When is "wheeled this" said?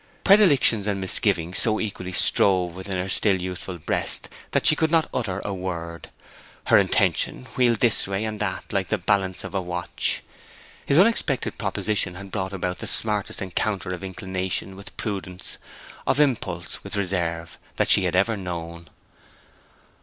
7.55-8.07